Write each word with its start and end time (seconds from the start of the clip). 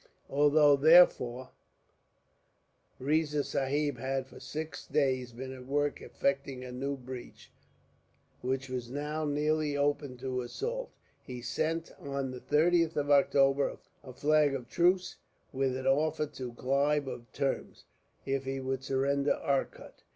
Although, 0.31 0.77
therefore, 0.77 1.51
Riza 2.97 3.43
Sahib 3.43 3.99
had 3.99 4.25
for 4.25 4.39
six 4.39 4.87
days 4.87 5.31
been 5.31 5.53
at 5.53 5.67
work 5.67 6.01
effecting 6.01 6.63
a 6.63 6.71
new 6.71 6.97
breach, 6.97 7.51
which 8.41 8.67
was 8.67 8.89
now 8.89 9.25
nearly 9.25 9.77
open 9.77 10.17
to 10.17 10.41
assault, 10.41 10.89
he 11.21 11.39
sent 11.39 11.91
on 11.99 12.31
the 12.31 12.39
30th 12.41 12.95
of 12.95 13.11
October 13.11 13.77
a 14.03 14.11
flag 14.11 14.55
of 14.55 14.67
truce, 14.67 15.17
with 15.53 15.77
an 15.77 15.85
offer 15.85 16.25
to 16.25 16.51
Clive 16.53 17.07
of 17.07 17.31
terms, 17.31 17.85
if 18.25 18.45
he 18.45 18.59
would 18.59 18.83
surrender 18.83 19.35
Arcot. 19.35 20.01